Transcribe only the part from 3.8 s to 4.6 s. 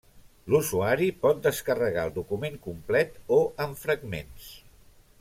fragments.